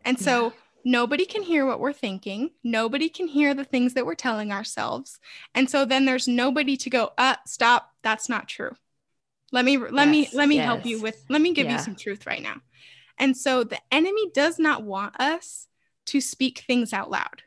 [0.06, 0.52] And so, yeah
[0.86, 2.52] nobody can hear what we're thinking.
[2.64, 5.20] Nobody can hear the things that we're telling ourselves.
[5.56, 7.92] And so then there's nobody to go uh stop.
[8.04, 8.72] That's not true.
[9.52, 10.66] Let me let yes, me let me yes.
[10.66, 11.74] help you with let me give yeah.
[11.74, 12.58] you some truth right now.
[13.18, 15.68] And so the enemy does not want us
[16.08, 17.44] to speak things out loud.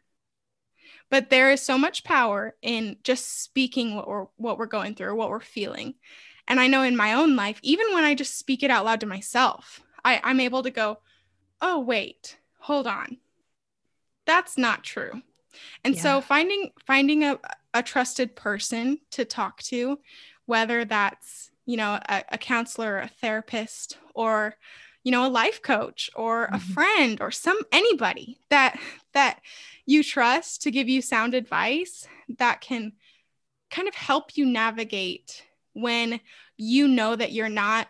[1.11, 5.09] But there is so much power in just speaking what we're what we're going through
[5.09, 5.95] or what we're feeling.
[6.49, 9.01] And i know in my own life even when i just speak it out loud
[9.01, 10.99] to myself I, i'm able to go
[11.61, 13.19] oh wait hold on
[14.27, 15.23] that's not true
[15.85, 16.03] and yeah.
[16.03, 17.39] so finding finding a,
[17.75, 19.99] a trusted person to talk to
[20.47, 24.57] whether that's you know a, a counselor a therapist or
[25.05, 26.55] you know a life coach or mm-hmm.
[26.55, 28.79] a friend or some anybody that
[29.13, 29.41] that
[29.87, 32.07] you trust to give you sound advice
[32.39, 32.93] that can
[33.71, 36.21] kind of help you navigate when
[36.57, 37.89] you know that you're not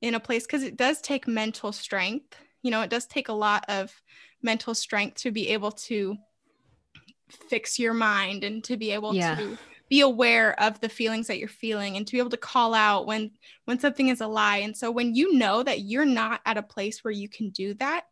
[0.00, 3.32] in a place because it does take mental strength you know it does take a
[3.32, 3.92] lot of
[4.42, 6.16] mental strength to be able to
[7.48, 9.36] fix your mind and to be able yeah.
[9.36, 9.56] to
[9.88, 13.06] be aware of the feelings that you're feeling and to be able to call out
[13.06, 13.30] when
[13.66, 16.62] when something is a lie and so when you know that you're not at a
[16.62, 18.04] place where you can do that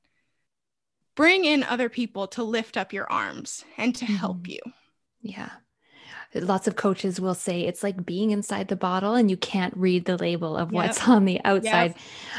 [1.14, 4.48] bring in other people to lift up your arms and to help Mhm.
[4.48, 4.60] you
[5.22, 5.50] Yeah.
[6.34, 10.06] Lots of coaches will say it's like being inside the bottle and you can't read
[10.06, 11.94] the label of what's on the outside.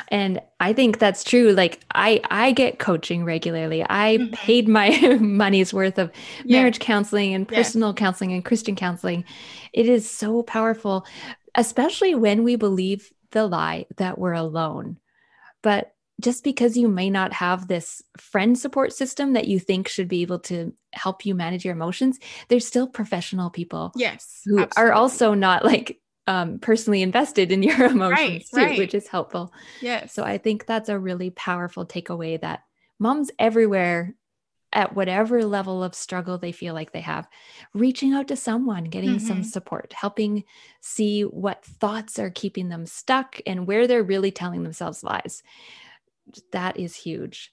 [0.08, 1.52] And I think that's true.
[1.52, 3.86] Like I I get coaching regularly.
[3.88, 4.32] I Mhm.
[4.32, 4.90] paid my
[5.22, 6.12] money's worth of
[6.44, 6.60] Yeah.
[6.60, 7.58] marriage counseling and Yeah.
[7.60, 9.26] personal counseling and Christian counseling.
[9.74, 11.06] It is so powerful,
[11.56, 14.98] especially when we believe the lie that we're alone.
[15.62, 15.93] But
[16.24, 20.22] just because you may not have this friend support system that you think should be
[20.22, 24.84] able to help you manage your emotions, there's still professional people yes who absolutely.
[24.84, 28.78] are also not like um, personally invested in your emotions too, right.
[28.78, 29.54] which is helpful.
[29.82, 32.64] yes So I think that's a really powerful takeaway that
[33.00, 34.16] moms everywhere
[34.72, 37.28] at whatever level of struggle they feel like they have,
[37.76, 39.46] reaching out to someone, getting some Mhm.
[39.46, 40.46] support, helping
[40.82, 45.44] see what thoughts are keeping them stuck and where they're really telling themselves lies.
[46.52, 47.52] That is huge.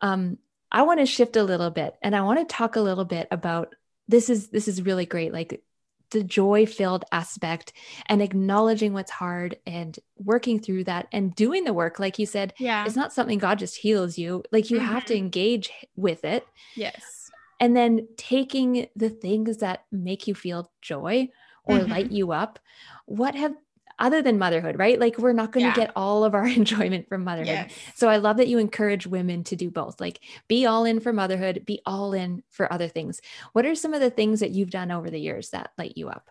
[0.00, 0.38] Um,
[0.70, 3.26] I want to shift a little bit and I want to talk a little bit
[3.30, 3.74] about
[4.06, 5.62] this is this is really great like
[6.10, 7.72] the joy filled aspect
[8.06, 12.54] and acknowledging what's hard and working through that and doing the work like you said
[12.58, 14.42] yeah it's not something God just heals you.
[14.52, 15.18] Like you have to Mhm.
[15.18, 21.28] engage with it yes and then taking the things that make you feel joy
[21.64, 21.90] or Mhm.
[21.90, 22.58] light you up.
[23.06, 23.54] What have
[23.98, 24.98] other than motherhood, right?
[24.98, 25.72] Like we're not going to Yeah.
[25.72, 27.64] get all of our enjoyment from motherhood.
[27.64, 30.00] yes So I love that you encourage women to do both.
[30.00, 33.20] Like be all in for motherhood, be all in for other things.
[33.52, 36.08] What are some of the things that you've done over the years that light you
[36.08, 36.30] up?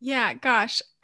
[0.00, 0.80] Yeah, gosh.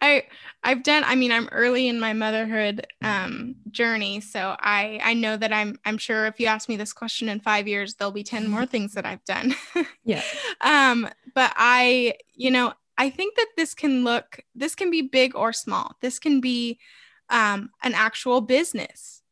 [0.00, 0.24] I
[0.62, 5.36] I've done I mean I'm early in my motherhood um journey, so I I know
[5.36, 8.22] that I'm I'm sure if you ask me this question in 5 years there'll be
[8.24, 9.54] 10 more things that I've done.
[10.04, 10.24] Yeah.
[10.62, 15.34] Um but I you know, I think that this can look this can be big
[15.34, 15.96] or small.
[16.02, 16.78] This can be
[17.30, 19.22] um an actual business,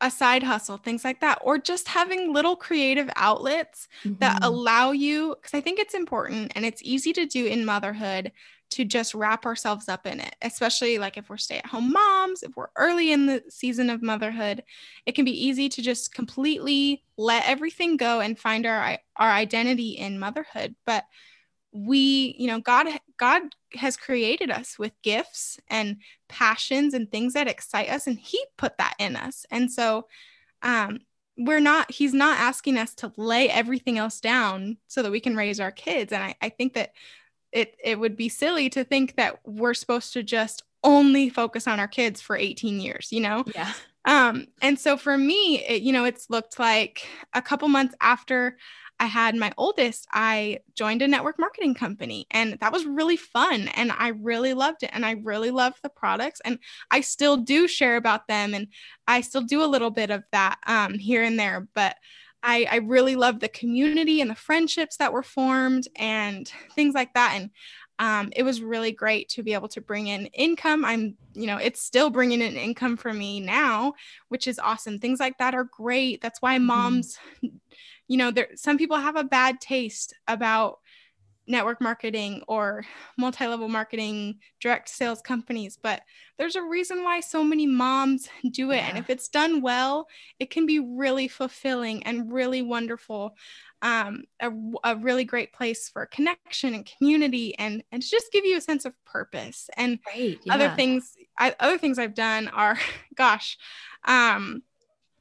[0.00, 3.88] a side hustle, things like that, or just having little creative outlets
[4.20, 4.46] that Mhm.
[4.46, 8.32] allow you because i think it's important and it's easy to do in motherhood
[8.70, 12.68] to just wrap ourselves up in it especially like if we're stay-at-home moms if we're
[12.76, 14.62] early in the season of motherhood
[15.06, 19.90] it can be easy to just completely let everything go and find our our identity
[19.90, 21.04] in motherhood but
[21.72, 23.42] we you know god god
[23.74, 28.76] has created us with gifts and passions and things that excite us and he put
[28.78, 29.46] that in us.
[29.50, 30.06] And so
[30.62, 31.00] um
[31.36, 35.36] we're not he's not asking us to lay everything else down so that we can
[35.36, 36.12] raise our kids.
[36.12, 36.92] And i, I think that
[37.52, 41.78] it it would be silly to think that we're supposed to just only focus on
[41.78, 43.44] our kids for 18 years you know?
[43.54, 43.72] Yeah.
[44.06, 48.56] um and so for me it, you know it's looked like a couple months after
[49.00, 53.68] i had my oldest i joined a network marketing company and that was really fun
[53.74, 56.58] and i really loved it and i really loved the products and
[56.90, 58.68] i still do share about them and
[59.08, 61.96] i still do a little bit of that um, here and there but
[62.42, 67.12] I, I really love the community and the friendships that were formed and things like
[67.12, 67.50] that and
[68.00, 70.86] um, it was really great to be able to bring in income.
[70.86, 73.92] I'm you know it's still bringing in income for me now
[74.28, 74.98] which is awesome.
[74.98, 76.22] Things like that are great.
[76.22, 77.18] That's why moms
[78.10, 80.80] you know there some people have a bad taste about
[81.48, 82.84] network marketing or
[83.18, 86.02] multi-level marketing direct sales companies but
[86.38, 88.84] there's a reason why so many moms do it.
[88.88, 90.06] And if it's done well
[90.38, 93.34] it can be really fulfilling and really wonderful
[93.82, 94.50] um, a,
[94.84, 98.60] a really great place for connection and community and and to just give you a
[98.60, 99.70] sense of purpose.
[99.76, 100.38] And Right.
[100.50, 102.78] other things I, other things i've done are
[103.14, 103.56] gosh
[104.04, 104.62] um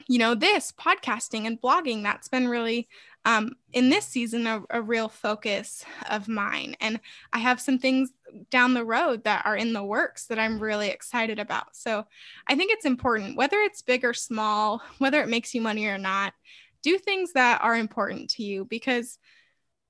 [0.09, 2.89] you know this podcasting and blogging that's been really
[3.25, 6.75] um in this season a, a real focus of mine.
[6.81, 6.99] And
[7.31, 8.11] i have some things
[8.49, 11.75] down the road that are in the works that i'm really excited about.
[11.75, 12.05] So
[12.47, 15.99] i think it's important whether it's big or small whether it makes you money or
[15.99, 16.33] not
[16.81, 19.19] do things that are important to you because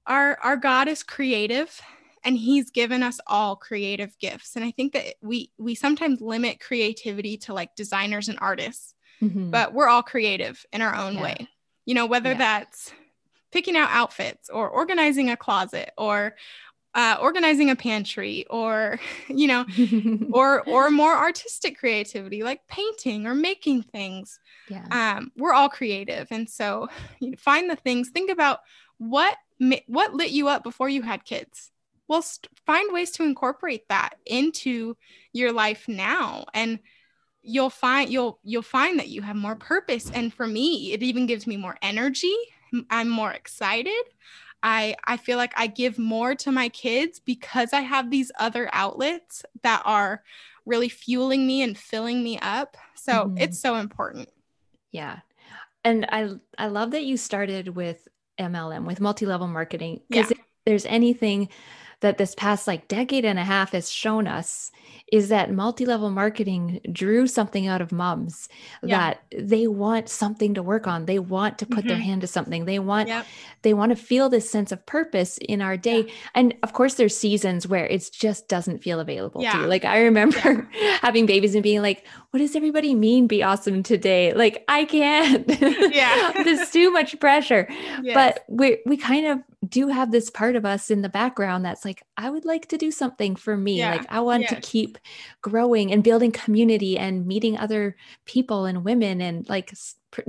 [0.06, 1.82] our our god is creative
[2.26, 4.58] and he's given us all creative gifts.
[4.58, 9.52] And i think that we we sometimes limit creativity to like designers and artists Mhm.
[9.52, 11.24] but we're all creative in our own Yeah.
[11.24, 11.48] way
[11.86, 12.38] you know whether Yeah.
[12.38, 12.92] that's
[13.52, 16.36] picking out outfits or organizing a closet or
[16.96, 19.66] uh, organizing a pantry or you know
[20.34, 24.86] or or more artistic creativity like painting or making things yeah.
[24.92, 26.88] um, we're all creative and so
[27.20, 28.60] you know, find the things think about
[28.98, 29.36] what
[29.88, 31.72] what lit you up before you had kids
[32.08, 34.96] well st- find ways to incorporate that into
[35.34, 36.80] your life now and
[37.42, 41.26] you'll find you'll you'll find that you have more purpose and for me it even
[41.26, 42.36] gives me more energy
[42.90, 44.04] i'm more excited
[44.62, 48.70] I I feel like I give more to my kids because I have these other
[48.74, 50.24] outlets that are
[50.66, 52.78] really fueling me and filling me up.
[52.96, 53.38] So mm-hmm.
[53.38, 54.30] it's so important.
[54.92, 55.20] Yeah.
[55.84, 58.08] And I I love that you started with
[58.40, 60.38] MLM with multi-level marketing because yeah.
[60.38, 61.50] if there's anything
[62.02, 64.72] that this past like decade and a half has shown us
[65.12, 68.48] is that multi-level marketing drew something out of moms
[68.84, 68.98] yeah.
[68.98, 71.90] that they want something to work on they want to put mm-hmm.
[71.90, 73.26] their hand to something they want yep.
[73.64, 76.14] they want to feel this sense of purpose in our day yeah.
[76.36, 79.54] and of course there's seasons where it just doesn't feel available yeah.
[79.54, 80.70] to you like i remember
[81.02, 85.50] having babies and being like what does everybody mean be awesome today like i can't
[85.94, 87.68] yeah there's too much pressure
[88.02, 88.14] yes.
[88.14, 91.84] but we we kind of do have this part of us in the background that's
[91.84, 93.92] like i would like to do something for me Yeah.
[93.92, 94.98] like i want to keep
[95.42, 99.74] growing and building community and meeting other people and women and like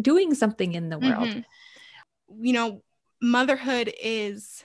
[0.01, 1.29] doing something in the world.
[1.29, 2.45] Mm-hmm.
[2.45, 2.83] You know,
[3.21, 4.65] motherhood is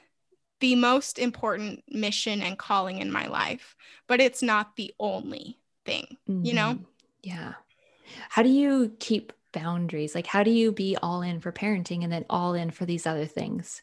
[0.60, 3.76] the most important mission and calling in my life,
[4.08, 6.46] but it's not the only thing, mm-hmm.
[6.46, 6.80] you know?
[7.26, 7.54] Yeah.
[8.30, 10.14] How do you keep boundaries?
[10.14, 13.08] Like, how do you be all in for parenting and then all in for these
[13.08, 13.82] other things?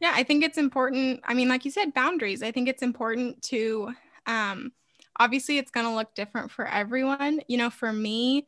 [0.00, 1.20] Yeah, I think it's important.
[1.24, 2.42] I mean, like you said, boundaries.
[2.42, 3.92] I think it's important to
[4.26, 4.72] um,
[5.18, 8.46] obviously it's going to look different for everyone you know for me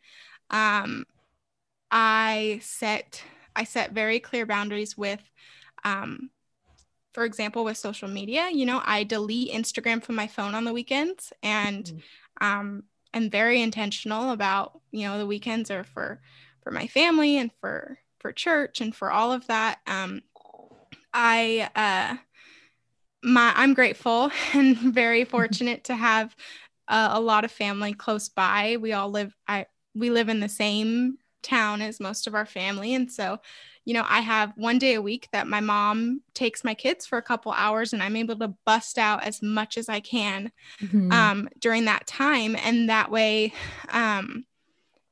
[0.51, 1.05] um,
[1.91, 3.23] i set
[3.57, 5.21] i set very clear boundaries with
[5.85, 6.31] um,
[7.15, 10.73] for example with social media you know i delete instagram from my phone on the
[10.73, 12.47] weekends and mm-hmm.
[12.47, 12.83] um,
[13.15, 16.21] i'm very intentional about you know the weekends are for
[16.63, 19.79] for my family and for for church and for all of that.
[19.87, 20.23] Um,
[21.15, 22.17] i uh,
[23.23, 26.35] my I'm grateful and very fortunate to have
[26.89, 28.77] uh, a lot of family close by.
[28.79, 32.95] We all live I we live in the same town as most of our family.
[32.95, 33.39] And so
[33.89, 37.17] you know I have one day a week that my mom takes my kids for
[37.17, 41.11] a couple hours and I'm able to bust out as much as I can mm-hmm.
[41.11, 43.55] um, during that time and that way
[43.89, 44.45] um,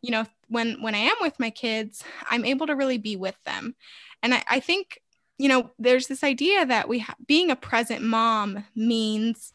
[0.02, 3.36] you know when when I am with my kids I'm able to really be with
[3.44, 3.74] them
[4.22, 5.00] and I, I think
[5.38, 9.52] you know, there's this idea that we ha- being a present mom means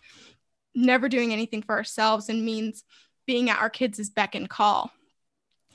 [0.75, 2.83] never doing anything for ourselves and means
[3.25, 4.91] being at our kids' beck and call.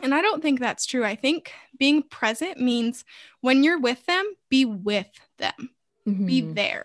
[0.00, 1.04] And I don't think that's true.
[1.04, 3.04] I think being present means
[3.40, 5.70] when you're with them, be with them,
[6.06, 6.26] mm-hmm.
[6.26, 6.84] be there.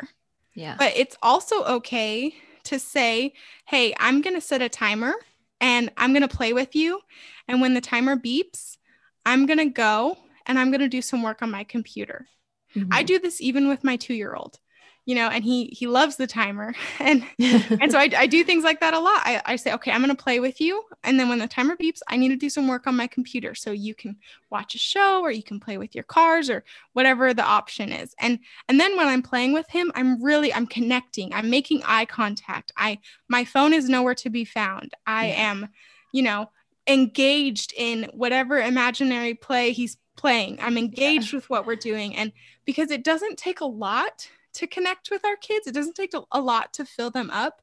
[0.53, 0.75] Yeah.
[0.77, 3.33] But it's also okay to say,
[3.65, 5.13] hey, I'm going to set a timer
[5.59, 7.01] and I'm going to play with you.
[7.47, 8.77] And when the timer beeps,
[9.25, 12.27] I'm going to go and I'm going to do some work on my computer.
[12.75, 12.89] Mm-hmm.
[12.91, 14.59] I do this even with my two year old,
[15.05, 18.63] you know, and he he loves the timer, and and so I, I do things
[18.63, 19.21] like that a lot.
[19.23, 21.99] I, I say, okay, I'm gonna play with you, and then when the timer beeps,
[22.07, 24.17] I need to do some work on my computer, so you can
[24.49, 28.13] watch a show or you can play with your cars or whatever the option is.
[28.19, 31.33] And and then when I'm playing with him, I'm really I'm connecting.
[31.33, 32.71] I'm making eye contact.
[32.77, 34.93] I my phone is nowhere to be found.
[35.07, 35.69] I am,
[36.11, 36.51] you know,
[36.87, 40.59] engaged in whatever imaginary play he's playing.
[40.61, 41.37] I'm engaged yeah.
[41.37, 42.15] with what we're doing.
[42.15, 42.31] And
[42.65, 46.41] because it doesn't take a lot to connect with our kids, it doesn't take a
[46.41, 47.61] lot to fill them up,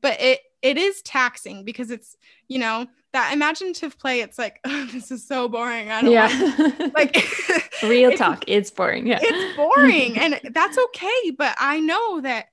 [0.00, 2.16] but it it is taxing because it's,
[2.48, 5.90] you know, that imaginative play, it's like, oh, this is so boring.
[5.90, 6.90] I don't yeah.
[6.94, 7.16] like
[7.82, 8.44] real talk.
[8.46, 9.06] It's boring.
[9.06, 9.20] Yeah.
[9.22, 10.18] It's boring.
[10.18, 11.30] and that's okay.
[11.36, 12.46] But I know that,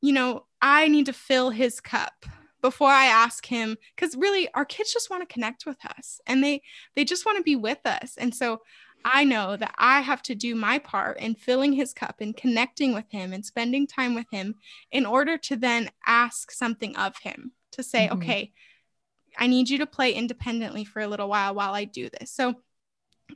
[0.00, 2.26] you know, I need to fill his cup
[2.60, 6.42] before I ask him because really our kids just want to connect with us and
[6.42, 6.62] they
[6.96, 8.16] they just want to be with us.
[8.16, 8.62] And so
[9.04, 12.94] I know that I have to do my part in filling his cup and connecting
[12.94, 14.54] with him and spending time with him
[14.90, 18.18] in order to then ask something of him to say, mm-hmm.
[18.18, 18.52] okay,
[19.38, 22.30] I need you to play independently for a little while while I do this.
[22.30, 22.54] So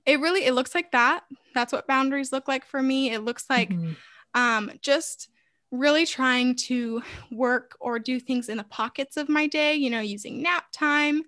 [0.06, 1.24] it really it looks like that.
[1.54, 3.10] That's what boundaries look like for me.
[3.10, 3.92] It looks like mm-hmm.
[4.40, 5.28] um just
[5.70, 10.00] really trying to work or do things in the pockets of my day, you know,
[10.00, 11.22] using nap time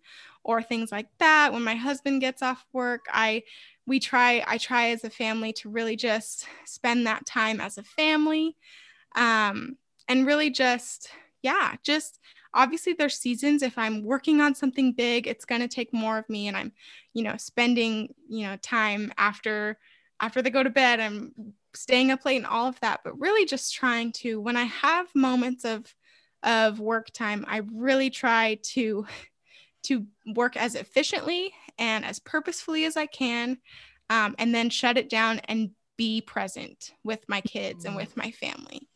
[0.45, 1.53] or things like that.
[1.53, 3.43] When my husband gets off work, I
[3.91, 7.83] we try i try as a family to really just spend that time as a
[7.83, 8.57] family
[9.17, 9.77] um,
[10.07, 11.11] and really just
[11.43, 12.21] yeah just
[12.55, 13.63] obviously there's seasons.
[13.63, 16.73] If i'm working on something big it's going to take more of me and i'm
[17.15, 19.77] you know spending you know time after
[20.21, 21.35] after they go to bed i'm
[21.75, 23.01] staying up late and all of that.
[23.03, 25.93] But really just trying to when i have moments of
[26.45, 29.05] of work time i really try to
[29.83, 33.59] to work as efficiently and as purposefully as I can,
[34.09, 38.31] um, and then shut it down and be present with my kids and with my
[38.31, 38.89] family.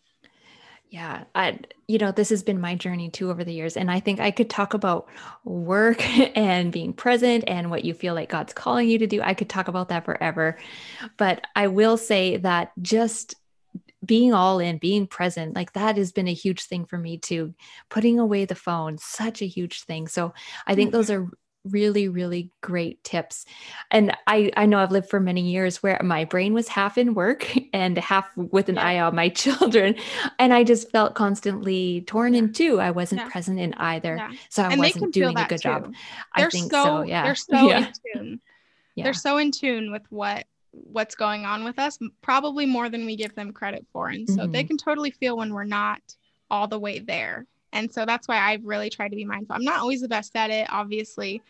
[0.89, 1.59] Yeah, I
[1.89, 4.31] you know, this has been my journey too over the years and I think I
[4.31, 5.09] could talk about
[5.45, 6.01] work
[6.37, 9.21] and being present and what you feel like God's calling you to do.
[9.21, 10.57] I could talk about that forever.
[11.17, 13.35] But I will say that just
[14.05, 17.55] being all in, being present, like that has been a huge thing for me too.
[17.91, 20.07] Putting away the phone, such a huge thing.
[20.07, 20.33] So
[20.67, 20.97] I think mm-hmm.
[20.97, 21.29] those are
[21.65, 23.47] really really great tips
[23.91, 27.15] and i i know i've lived for many years where my brain was half in
[27.15, 28.87] work and half with an yeah.
[28.87, 29.95] eye on my children
[30.39, 33.29] and i just felt constantly torn in two i wasn't yeah.
[33.29, 34.31] present in either yeah.
[34.51, 35.69] so i and wasn't doing a good too.
[35.69, 35.95] job
[36.37, 38.41] they're i think so, so yeah they're so in tune
[38.97, 43.17] they're so in tune with what what's going on with us probably more than we
[43.17, 44.53] give them credit for and so mm-hmm.
[44.53, 46.01] they can totally feel when we're not
[46.51, 49.55] all the way there and so that's why I really try to be mindful.
[49.55, 51.43] I'm not always the best at it, obviously,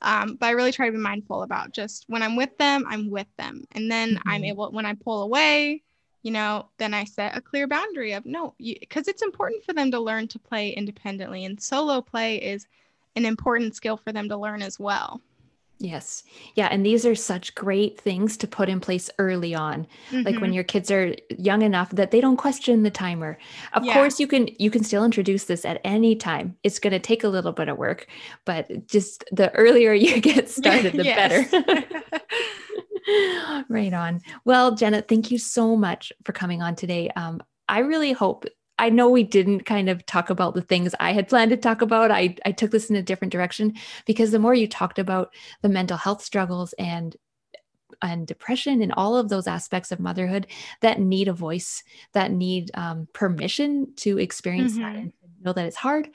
[0.00, 3.10] um, but I really try to be mindful about just when I'm with them, I'm
[3.10, 3.66] with them.
[3.72, 4.28] And then mm-hmm.
[4.28, 5.82] I'm able, when I pull away,
[6.22, 9.90] you know, then I set a clear boundary of no, because it's important for them
[9.90, 11.44] to learn to play independently.
[11.44, 12.66] And solo play is
[13.16, 15.20] an important skill for them to learn as well.
[15.78, 16.22] Yes.
[16.54, 16.68] Yeah.
[16.70, 19.86] And these are such great things to put in place early on.
[20.10, 20.16] Mm-hmm.
[20.22, 20.52] Like when mm-hmm.
[20.52, 23.38] your kids are young enough that they don't question the timer.
[23.72, 23.94] Of yeah.
[23.94, 26.56] course you can you can still introduce this at any time.
[26.62, 28.06] It's gonna take a little bit of work,
[28.44, 31.44] but just the earlier you get started, the better.
[33.68, 34.20] right on.
[34.44, 37.10] Well, Jenna, thank you so much for coming on today.
[37.16, 38.44] Um, I really hope
[38.78, 41.80] I know we didn't kind of talk about the things I had planned to talk
[41.80, 42.10] about.
[42.10, 45.68] I, I took this in a different direction because the more you talked about the
[45.68, 47.16] mental health struggles and
[48.02, 50.48] and depression and all of those aspects of motherhood
[50.80, 54.82] that need a voice, that need um, permission to experience mm-hmm.
[54.82, 55.12] that and
[55.44, 56.08] know that it's hard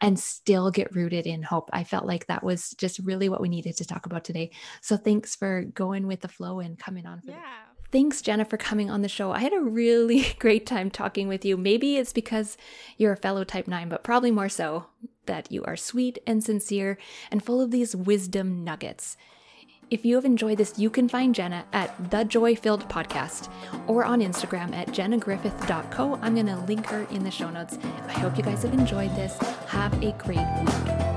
[0.00, 1.68] and still get rooted in hope.
[1.72, 4.50] I felt like that was just really what we needed to talk about today.
[4.80, 7.20] So thanks for going with the flow and coming on.
[7.20, 7.64] For yeah.
[7.92, 9.32] Thanks, Jenna, for coming on the show.
[9.32, 11.56] I had a really great time talking with you.
[11.56, 12.56] Maybe it's because
[12.96, 14.86] you're a fellow type 9, but probably more so
[15.26, 16.98] that you are sweet and sincere
[17.30, 19.16] and full of these wisdom nuggets.
[19.88, 23.48] If you have enjoyed this, you can find Jenna at The Joy Filled Podcast
[23.86, 26.18] or on Instagram at jennagriffith.co.
[26.22, 27.78] I'm going to link her in the show notes.
[28.08, 29.38] I hope you guys have enjoyed this.
[29.68, 31.15] Have a great week.